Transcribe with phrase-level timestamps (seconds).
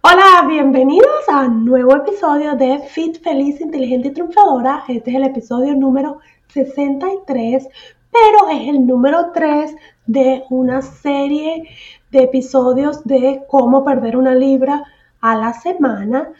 [0.00, 4.84] Hola, bienvenidos a un nuevo episodio de Fit Feliz, Inteligente y Triunfadora.
[4.86, 7.66] Este es el episodio número 63,
[8.12, 9.74] pero es el número 3
[10.06, 11.68] de una serie
[12.12, 14.84] de episodios de cómo perder una libra
[15.20, 16.30] a la semana.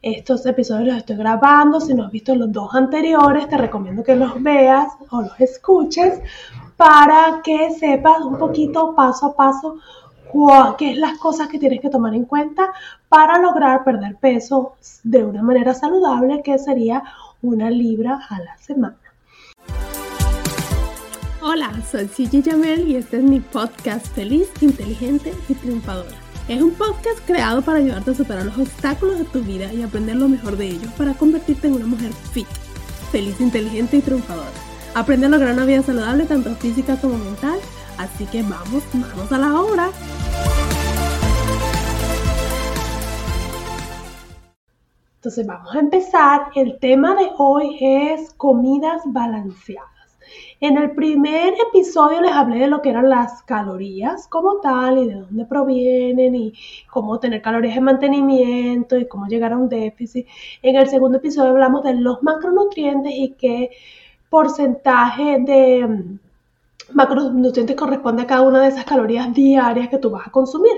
[0.00, 1.80] Estos episodios los estoy grabando.
[1.80, 6.20] Si no has visto los dos anteriores, te recomiendo que los veas o los escuches
[6.76, 9.78] para que sepas un poquito paso a paso
[10.76, 12.72] qué es las cosas que tienes que tomar en cuenta
[13.08, 17.02] para lograr perder peso de una manera saludable, que sería
[17.42, 18.96] una libra a la semana.
[21.40, 26.16] Hola, soy Gigi Jamel y este es mi podcast Feliz, Inteligente y Triunfadora.
[26.48, 30.16] Es un podcast creado para ayudarte a superar los obstáculos de tu vida y aprender
[30.16, 32.48] lo mejor de ellos para convertirte en una mujer fit,
[33.12, 34.50] feliz, inteligente y triunfadora.
[34.94, 37.58] Aprende a lograr una vida saludable tanto física como mental
[37.98, 39.90] Así que vamos, vamos a la obra.
[45.16, 46.42] Entonces vamos a empezar.
[46.54, 49.88] El tema de hoy es comidas balanceadas.
[50.60, 55.06] En el primer episodio les hablé de lo que eran las calorías como tal y
[55.08, 56.52] de dónde provienen y
[56.90, 60.26] cómo tener calorías de mantenimiento y cómo llegar a un déficit.
[60.62, 63.70] En el segundo episodio hablamos de los macronutrientes y qué
[64.30, 66.18] porcentaje de
[66.92, 70.72] macronutrientes corresponde a cada una de esas calorías diarias que tú vas a consumir.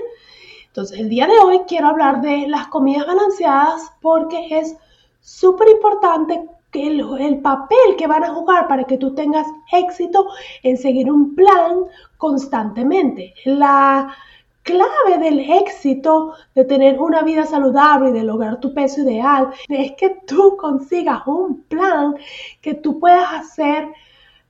[0.67, 4.75] Entonces, el día de hoy quiero hablar de las comidas balanceadas porque es
[5.19, 10.27] súper importante el, el, papel que van a jugar para que tú tengas éxito
[10.63, 11.83] en seguir un plan
[12.17, 13.33] constantemente.
[13.43, 14.15] La
[14.63, 19.93] clave del éxito de tener una vida saludable y de lograr tu peso ideal es
[19.93, 22.15] que tú consigas un plan
[22.61, 23.89] que tú puedas hacer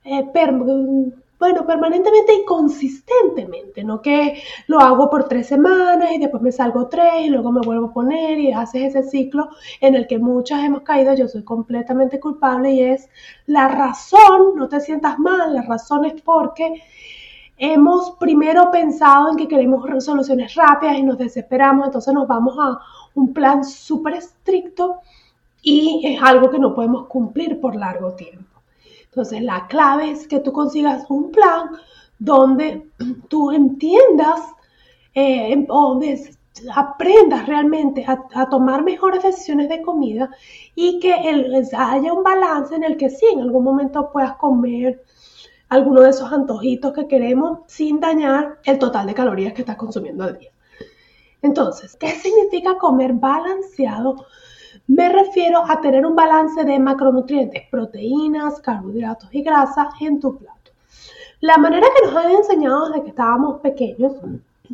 [0.04, 0.24] eh,
[1.42, 6.86] bueno, permanentemente y consistentemente, no que lo hago por tres semanas y después me salgo
[6.86, 9.48] tres y luego me vuelvo a poner y haces ese ciclo
[9.80, 13.08] en el que muchas hemos caído, yo soy completamente culpable y es
[13.46, 16.80] la razón, no te sientas mal, la razón es porque
[17.58, 22.78] hemos primero pensado en que queremos soluciones rápidas y nos desesperamos, entonces nos vamos a
[23.16, 25.00] un plan súper estricto
[25.60, 28.51] y es algo que no podemos cumplir por largo tiempo.
[29.12, 31.68] Entonces, la clave es que tú consigas un plan
[32.18, 32.88] donde
[33.28, 34.40] tú entiendas
[35.14, 36.00] eh, o
[36.74, 40.30] aprendas realmente a, tomar mejores decisiones de comida
[40.74, 45.02] y que haya un balance en el que sí, en algún momento puedas comer
[45.68, 50.24] alguno de esos antojitos que queremos sin dañar el total de calorías que estás consumiendo
[50.24, 50.52] al día.
[51.42, 54.26] Entonces, ¿qué significa comer balanceado?
[54.86, 60.72] Me refiero a tener un balance de macronutrientes, proteínas, carbohidratos y grasas en tu plato.
[61.40, 64.12] La manera que nos han enseñado desde que estábamos pequeños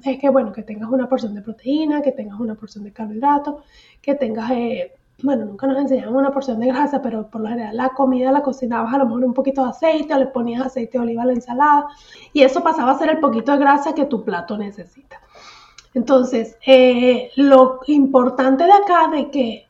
[0.05, 3.63] es que, bueno, que tengas una porción de proteína, que tengas una porción de carbohidratos,
[4.01, 4.93] que tengas, eh,
[5.23, 8.43] bueno, nunca nos enseñaban una porción de grasa, pero por lo general la comida la
[8.43, 11.27] cocinabas a lo mejor un poquito de aceite o le ponías aceite de oliva a
[11.27, 11.87] la ensalada
[12.33, 15.21] y eso pasaba a ser el poquito de grasa que tu plato necesita.
[15.95, 19.68] Entonces, eh, lo importante de acá de que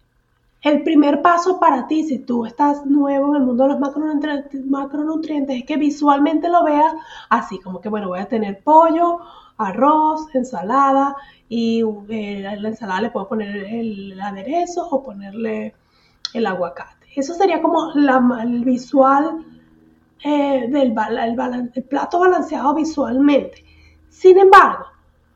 [0.62, 3.80] el primer paso para ti, si tú estás nuevo en el mundo de los
[4.66, 6.92] macronutrientes, es que visualmente lo veas
[7.28, 9.20] así, como que, bueno, voy a tener pollo,
[9.56, 11.14] arroz, ensalada
[11.48, 15.74] y eh, la ensalada le puedo poner el, aderezo o ponerle
[16.34, 17.06] el aguacate.
[17.14, 19.44] Eso sería como el visual
[20.24, 20.94] eh, del
[21.74, 23.64] el plato balanceado visualmente.
[24.08, 24.86] Sin embargo,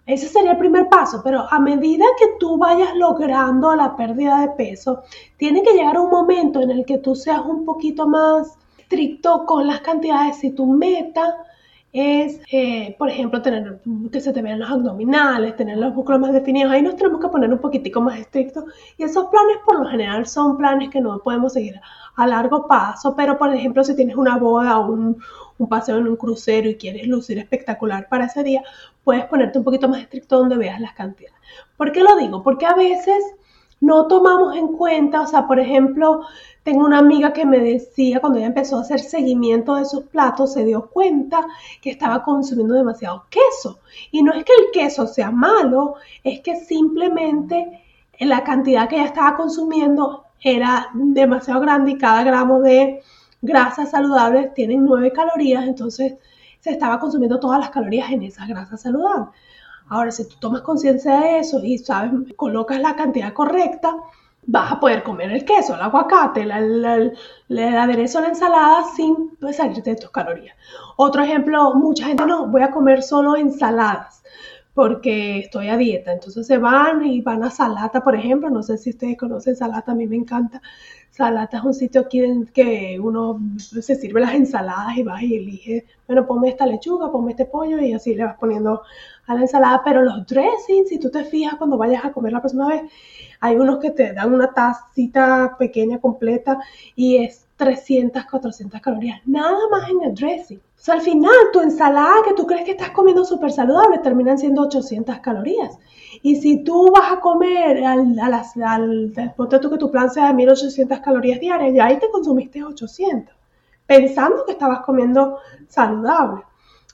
[0.06, 4.48] ese sería el primer paso, pero a medida que tú vayas logrando la pérdida de
[4.48, 5.02] peso,
[5.36, 9.66] tiene que llegar un momento en el que tú seas un poquito más estricto con
[9.66, 10.38] las cantidades.
[10.38, 11.36] Si tu meta
[11.92, 13.80] es, eh, por ejemplo, tener
[14.10, 17.28] que se te vean los abdominales, tener los músculos más definidos, ahí nos tenemos que
[17.28, 18.64] poner un poquitico más estrictos.
[18.96, 21.78] Y esos planes por lo general son planes que no podemos seguir
[22.16, 25.18] a largo paso, pero por ejemplo, si tienes una boda o un,
[25.58, 28.62] un paseo en un crucero y quieres lucir espectacular para ese día,
[29.04, 31.38] puedes ponerte un poquito más estricto donde veas las cantidades.
[31.76, 32.42] ¿Por qué lo digo?
[32.42, 33.22] Porque a veces
[33.82, 36.20] no tomamos en cuenta, o sea, por ejemplo,
[36.62, 40.52] tengo una amiga que me decía cuando ella empezó a hacer seguimiento de sus platos,
[40.52, 41.44] se dio cuenta
[41.80, 43.80] que estaba consumiendo demasiado queso.
[44.12, 47.82] Y no es que el queso sea malo, es que simplemente
[48.20, 53.02] la cantidad que ella estaba consumiendo era demasiado grande y cada gramo de
[53.40, 56.14] grasas saludables tiene 9 calorías, entonces
[56.60, 59.30] se estaba consumiendo todas las calorías en esas grasas saludables.
[59.88, 63.94] Ahora, si tú tomas conciencia de eso y sabes, colocas la cantidad correcta,
[64.44, 66.52] vas a poder comer el queso, el aguacate, el
[67.76, 70.56] aderezo a la ensalada sin salirte de tus calorías.
[70.96, 74.22] Otro ejemplo, mucha gente no, voy a comer solo ensaladas
[74.74, 76.12] porque estoy a dieta.
[76.12, 78.50] Entonces se van y van a Salata, por ejemplo.
[78.50, 80.62] No sé si ustedes conocen Salata, a mí me encanta.
[81.10, 85.36] Salata es un sitio aquí en que uno se sirve las ensaladas y vas y
[85.36, 88.80] elige, bueno, ponme esta lechuga, ponme este pollo y así le vas poniendo
[89.26, 89.82] a la ensalada.
[89.84, 92.82] Pero los dressings, si tú te fijas cuando vayas a comer la próxima vez,
[93.40, 96.58] hay unos que te dan una tacita pequeña completa
[96.96, 100.58] y es 300, 400 calorías, nada más en el dressing.
[100.58, 104.36] O sea, al final tu ensalada que tú crees que estás comiendo súper saludable terminan
[104.36, 105.78] siendo 800 calorías.
[106.22, 110.34] Y si tú vas a comer al, al, ponte tú que tu plan sea de
[110.34, 113.32] 1800 calorías diarias, ya ahí te consumiste 800,
[113.86, 115.38] pensando que estabas comiendo
[115.68, 116.42] saludable.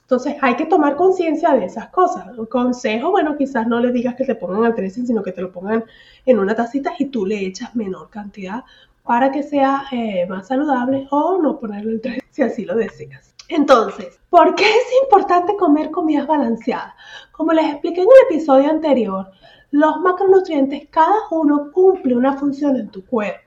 [0.03, 2.37] Entonces hay que tomar conciencia de esas cosas.
[2.37, 5.41] Un consejo, bueno, quizás no le digas que te pongan al dressing, sino que te
[5.41, 5.85] lo pongan
[6.27, 8.65] en una tacita y tú le echas menor cantidad
[9.09, 13.35] para que sea eh, más saludable o no ponerle el dressing si así lo deseas.
[13.49, 16.93] Entonces, ¿por qué es importante comer comidas balanceadas?
[17.33, 19.31] Como les expliqué en el episodio anterior,
[19.71, 23.41] los macronutrientes, cada uno cumple una función en tu cuerpo.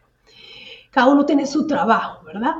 [0.89, 2.55] Cada uno tiene su trabajo, ¿verdad?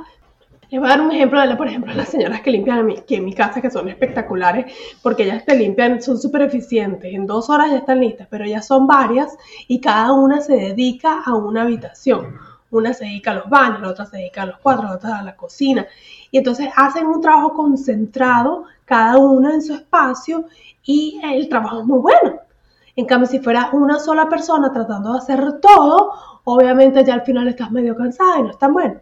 [0.70, 3.24] Les voy a dar un ejemplo de, por ejemplo, las señoras que limpian aquí en
[3.24, 4.72] mi casa, que son espectaculares,
[5.02, 7.12] porque ellas te limpian, son súper eficientes.
[7.12, 11.20] En dos horas ya están listas, pero ellas son varias y cada una se dedica
[11.26, 12.51] a una habitación.
[12.72, 15.18] Una se dedica a los baños, la otra se dedica a los cuartos, la otra
[15.18, 15.86] a la cocina.
[16.30, 20.46] Y entonces hacen un trabajo concentrado, cada una en su espacio,
[20.82, 22.40] y el trabajo es muy bueno.
[22.96, 26.12] En cambio, si fuera una sola persona tratando de hacer todo,
[26.44, 29.00] obviamente ya al final estás medio cansada y no es tan bueno.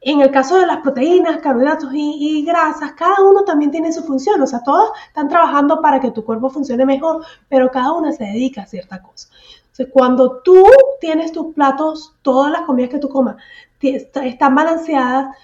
[0.00, 4.42] En el caso de las proteínas, carbohidratos y, grasas, cada uno también tiene su función,
[4.42, 8.24] o sea, todos están trabajando para que tu cuerpo funcione mejor, pero cada una se
[8.24, 9.28] dedica a cierta cosa.
[9.72, 10.62] Entonces, cuando tú
[11.00, 13.36] tienes tus platos, todas las comidas que tú comas
[13.80, 15.34] están balanceadas,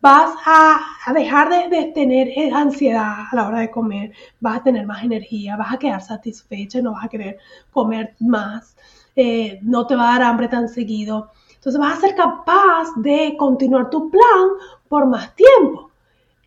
[0.00, 4.86] vas a, dejar de, tener eh, ansiedad a la hora de comer, vas a tener
[4.86, 7.38] más energía, vas a quedar satisfecha, no vas a querer
[7.72, 8.74] comer más,
[9.16, 11.30] eh, no te va a dar hambre tan seguido.
[11.54, 14.48] Entonces vas a ser capaz de continuar tu plan
[14.88, 15.90] por más tiempo.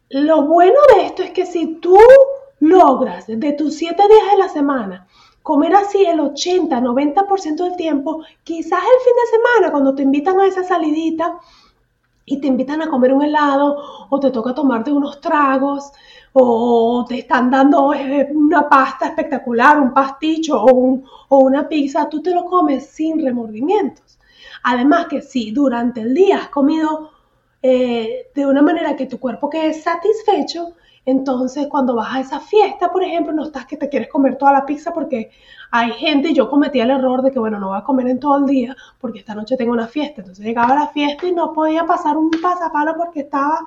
[0.10, 2.00] Lo bueno de esto es que si tú
[2.60, 5.08] logras de tus siete días de la semana
[5.48, 10.38] comer así el 80, 90% del tiempo, quizás el fin de semana cuando te invitan
[10.42, 11.38] a esa salidita
[12.26, 13.78] y te invitan a comer un helado
[14.10, 15.94] o te toca tomarte unos tragos
[16.34, 22.22] o te están dando eh, una pasta espectacular, un pasticho o, o una pizza, tú
[22.22, 24.20] te lo comes sin remordimientos.
[24.64, 27.12] Además que si durante el día has comido
[27.62, 30.74] eh, de una manera que tu cuerpo quede satisfecho,
[31.08, 34.52] entonces cuando vas a esa fiesta, por ejemplo, no estás que te quieres comer toda
[34.52, 35.32] la pizza porque
[35.72, 38.38] hay gente, yo cometía el error de que, bueno, no voy a comer en todo
[38.40, 40.20] el día porque esta noche tengo una fiesta.
[40.20, 43.60] Entonces llegaba a la fiesta y no podía pasar un pasapalo porque estaba,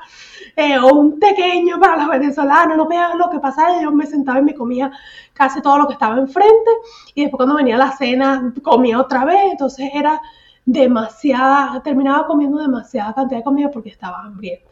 [0.54, 3.80] eh, un pequeño para los venezolanos, no veía lo que pasaba.
[3.80, 4.90] Yo me sentaba y me comía
[5.32, 6.70] casi todo lo que estaba enfrente
[7.14, 9.52] y después cuando venía la cena comía otra vez.
[9.52, 10.20] Entonces era
[10.66, 14.69] demasiada, terminaba comiendo demasiada cantidad de comida porque estaba hambrienta.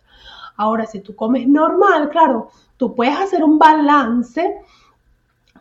[0.58, 4.56] Ahora, si tú comes normal, claro, tú puedes hacer un balance.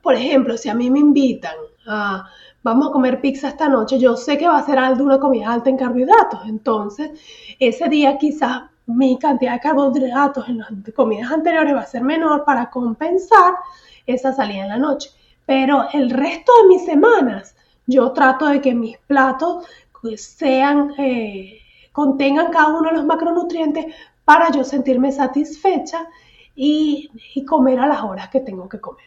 [0.02, 1.56] Por ejemplo, si a mí me invitan
[1.88, 2.28] a,
[2.64, 5.54] vamos a comer pizza esta noche, yo sé que va a ser algo una comida
[5.54, 6.42] alta en carbohidratos.
[6.48, 7.12] Entonces,
[7.60, 12.44] ese día quizás mi cantidad de carbohidratos en las comidas anteriores va a ser menor
[12.44, 13.54] para compensar
[14.08, 15.12] esa salida en la noche.
[15.46, 19.66] Pero el resto de mis semanas, yo trato de que mis platos
[20.16, 21.60] sean, eh,
[21.92, 23.86] contengan cada uno de los macronutrientes
[24.28, 26.06] para yo sentirme satisfecha
[26.54, 27.10] y,
[27.48, 29.06] comer a las horas que tengo que comer.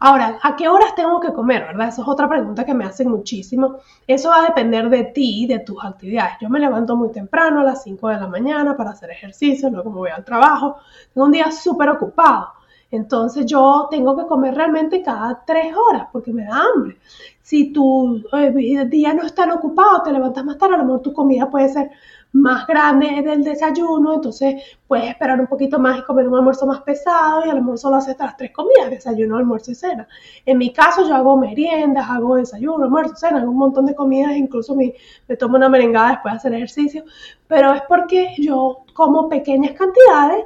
[0.00, 1.66] Ahora, ¿a qué horas tengo que comer?
[1.66, 1.86] ¿Verdad?
[1.86, 3.76] Esa es otra pregunta que me hacen muchísimo.
[4.08, 6.38] Eso va a depender de ti y de tus actividades.
[6.40, 9.88] Yo me levanto muy temprano, a las 5 de la mañana, para hacer ejercicio, luego
[9.90, 10.78] me voy al trabajo.
[11.14, 12.48] Tengo un día súper ocupado.
[12.90, 16.98] Entonces yo tengo que comer realmente cada tres horas porque me da hambre.
[17.40, 21.12] Si tu eh, día no están ocupado, te levantas más tarde, a lo mejor tu
[21.12, 21.90] comida puede ser
[22.36, 26.82] más grande del desayuno, entonces puedes esperar un poquito más y comer un almuerzo más
[26.82, 30.06] pesado y al almuerzo lo haces las tres comidas, desayuno, almuerzo y cena.
[30.44, 34.36] En mi caso yo hago meriendas, hago desayuno, almuerzo, cena, hago un montón de comidas,
[34.36, 34.94] incluso me,
[35.26, 37.04] me tomo una merengada después de hacer ejercicio,
[37.48, 40.44] pero es porque yo como pequeñas cantidades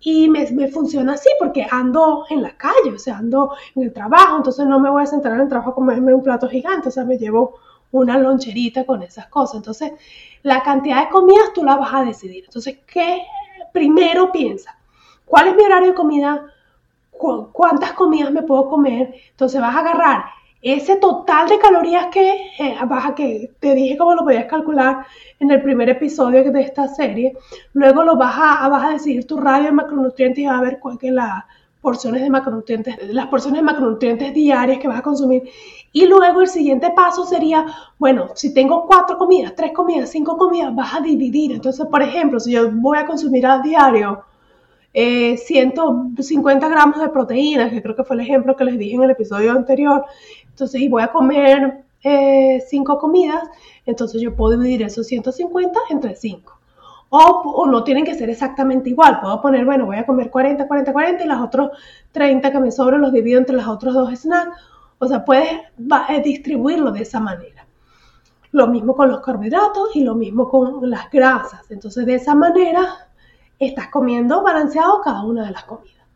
[0.00, 3.92] y me, me, funciona así porque ando en la calle, o sea, ando en el
[3.92, 6.88] trabajo, entonces no me voy a sentar en el trabajo a comerme un plato gigante,
[6.88, 7.58] o sea, me llevo
[7.92, 9.56] una loncherita con esas cosas.
[9.56, 9.92] Entonces,
[10.42, 12.44] la cantidad de comidas tú la vas a decidir.
[12.44, 13.22] Entonces, ¿qué
[13.72, 14.78] primero piensa?
[15.24, 16.46] ¿Cuál es mi horario de comida?
[17.10, 19.14] ¿Cuántas comidas me puedo comer?
[19.30, 20.24] Entonces vas a agarrar
[20.62, 25.06] ese total de calorías que eh, vas a que te dije cómo lo podías calcular
[25.38, 27.34] en el primer episodio de esta serie.
[27.72, 30.78] Luego lo vas a, vas a decidir tu radio de macronutrientes y vas a ver
[30.80, 31.46] cuál es la
[31.80, 35.44] porciones de macronutrientes, las porciones de macronutrientes diarias que vas a consumir.
[35.92, 37.66] Y luego el siguiente paso sería,
[37.98, 41.52] bueno, si tengo cuatro comidas, tres comidas, cinco comidas, vas a dividir.
[41.52, 44.24] Entonces, por ejemplo, si yo voy a consumir a diario
[44.92, 49.02] 150 eh, gramos de proteínas, que creo que fue el ejemplo que les dije en
[49.02, 50.04] el episodio anterior,
[50.48, 53.42] entonces, y voy a comer eh, cinco comidas,
[53.84, 56.55] entonces yo puedo dividir esos 150 entre cinco.
[57.08, 59.20] O, no tienen que ser exactamente igual.
[59.20, 61.70] Puedo poner, bueno, voy a comer 40, 40, 40 y los otros
[62.12, 64.56] 30 que me sobran los divido entre los otros dos snacks.
[64.98, 67.66] O sea, puedes eh, distribuirlo de esa manera.
[68.52, 71.70] Lo mismo con los carbohidratos y lo mismo con las grasas.
[71.70, 73.08] Entonces, de esa manera
[73.58, 76.06] estás comiendo balanceado cada una de las comidas.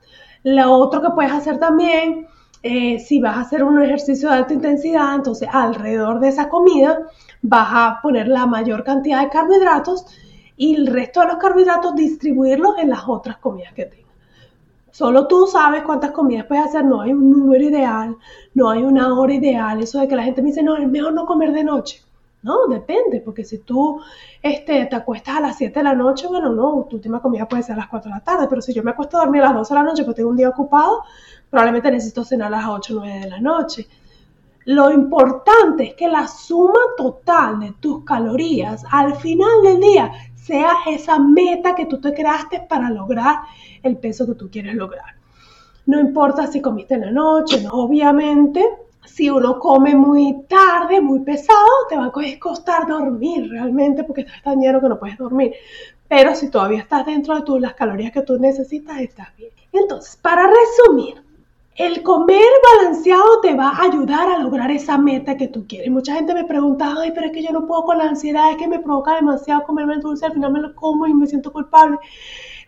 [0.42, 2.26] Lo otro que puedes hacer también,
[2.62, 6.98] eh, si vas a hacer un ejercicio de alta intensidad, entonces alrededor de esa comida
[7.42, 10.06] vas a poner la mayor cantidad de carbohidratos
[10.60, 14.12] y el resto de los carbohidratos distribuirlos en las otras comidas que tengas.
[14.90, 18.14] Solo tú sabes cuántas comidas puedes hacer, no hay un número ideal,
[18.52, 21.14] no hay una hora ideal, eso de que la gente me dice, no, es mejor
[21.14, 22.02] no comer de noche.
[22.42, 24.02] No, depende, porque si tú
[24.42, 27.62] este, te acuestas a las 7 de la noche, bueno, no, tu última comida puede
[27.62, 29.46] ser a las 4 de la tarde, pero si yo me acuesto a dormir a
[29.46, 31.04] las 12 de la noche porque tengo un día ocupado,
[31.48, 33.88] probablemente necesito cenar a las 8 o 9 de la noche.
[34.66, 40.72] Lo importante es que la suma total de tus calorías al final del día sea
[40.86, 43.40] esa meta que tú te creaste para lograr
[43.82, 45.14] el peso que tú quieres lograr.
[45.86, 48.64] No importa si comiste en la noche, obviamente,
[49.04, 54.42] si uno come muy tarde, muy pesado, te va a costar dormir realmente porque estás
[54.42, 55.54] tan lleno que no puedes dormir.
[56.08, 59.50] Pero si todavía estás dentro de tú, las calorías que tú necesitas, estás bien.
[59.72, 61.22] Entonces, para resumir,
[61.80, 62.44] el comer
[62.76, 65.90] balanceado te va a ayudar a lograr esa meta que tú quieres.
[65.90, 68.58] Mucha gente me pregunta, ay, pero es que yo no puedo con la ansiedad, es
[68.58, 71.50] que me provoca demasiado comerme el dulce, al final me lo como y me siento
[71.50, 71.96] culpable.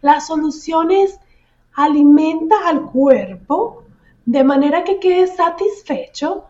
[0.00, 1.20] La solución es
[1.74, 3.84] alimenta al cuerpo
[4.24, 6.44] de manera que quedes satisfecho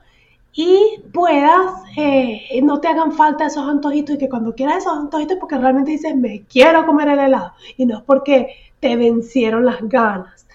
[0.52, 5.38] y puedas, eh, no te hagan falta esos antojitos y que cuando quieras esos antojitos
[5.40, 9.80] porque realmente dices, me quiero comer el helado y no es porque te vencieron las
[9.82, 10.46] ganas.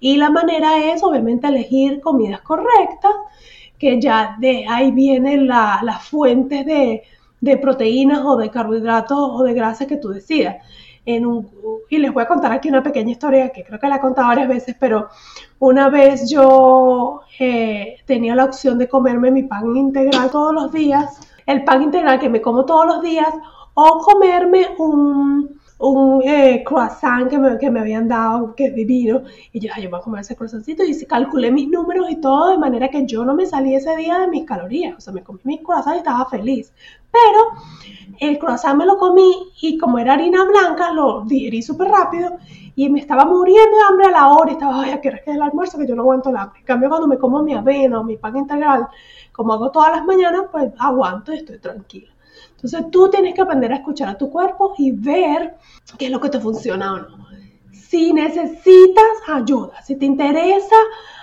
[0.00, 3.12] Y la manera es obviamente elegir comidas correctas,
[3.78, 7.02] que ya de ahí vienen las fuentes de,
[7.40, 10.56] de proteínas o de carbohidratos o de grasa que tú decidas.
[11.06, 14.28] Y les voy a contar aquí una pequeña historia que creo que la he contado
[14.28, 15.08] varias veces, pero
[15.58, 21.20] una vez yo eh, tenía la opción de comerme mi pan integral todos los días,
[21.44, 23.28] el pan integral que me como todos los días,
[23.74, 29.22] o comerme un, un eh, croissant que me, que me, habían dado, que es divino,
[29.52, 32.58] y yo, yo voy a comer ese croissantito, y calculé mis números y todo, de
[32.58, 35.40] manera que yo no me salí ese día de mis calorías, o sea, me comí
[35.44, 36.72] mi croissant y estaba feliz,
[37.10, 37.40] pero
[38.20, 42.38] el croissant me lo comí, y como era harina blanca, lo digerí súper rápido,
[42.76, 45.18] y me estaba muriendo de hambre a la hora, y estaba, ay, ¿a qué hora
[45.18, 45.78] es el almuerzo?
[45.78, 46.60] Que yo no aguanto el hambre.
[46.60, 48.88] En cambio, cuando me como mi avena o mi pan integral,
[49.32, 52.13] como hago todas las mañanas, pues aguanto y estoy tranquila.
[52.64, 55.54] Entonces tú tienes que aprender a escuchar a tu cuerpo y ver
[55.98, 57.26] qué es lo que te funciona o no.
[57.70, 60.74] Si necesitas ayuda, si te interesa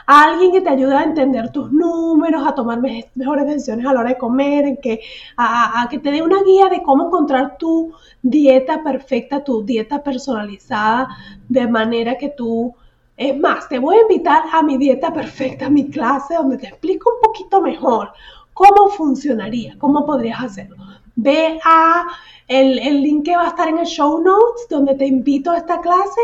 [0.05, 2.79] alguien que te ayude a entender tus números, a tomar
[3.15, 5.01] mejores decisiones a la hora de comer, que,
[5.35, 11.07] a, que te dé una guía de cómo encontrar tu dieta perfecta, tu dieta personalizada,
[11.49, 12.75] de manera que tú
[13.17, 16.67] es más, te voy a invitar a mi dieta perfecta, a mi clase, donde te
[16.67, 18.11] explico un poquito mejor
[18.53, 20.77] cómo funcionaría, cómo podrías hacerlo
[21.15, 22.05] ve a
[22.47, 25.79] el, link que va a estar en el show notes donde te invito a esta
[25.79, 26.21] clase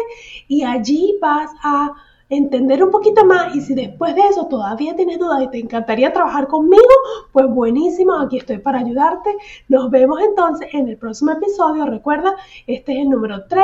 [0.47, 1.93] y allí vas a
[2.29, 6.11] entender un poquito más y si después de eso todavía tienes dudas y te encantaría
[6.11, 6.83] trabajar conmigo,
[7.31, 9.33] pues buenísimo, aquí estoy para ayudarte.
[9.69, 11.85] Nos vemos entonces en el próximo episodio.
[11.85, 13.63] Recuerda, este es el número 3.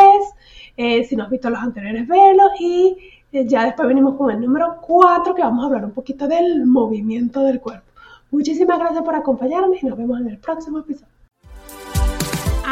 [0.78, 2.98] Eh, si no has visto los anteriores, velos y
[3.34, 6.66] eh, ya después venimos con el número 4 que vamos a hablar un poquito del
[6.66, 7.92] movimiento del cuerpo.
[8.32, 11.13] Muchísimas gracias por acompañarme y nos vemos en el próximo episodio.